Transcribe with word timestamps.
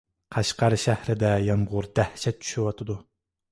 قەشقەر 0.35 0.75
شەھىرىدە 0.83 1.35
يامغۇر 1.49 1.91
دەھشەت 2.01 2.43
چۈشۈۋاتىدۇ. 2.43 3.01